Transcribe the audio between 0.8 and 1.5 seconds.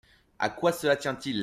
tient-il?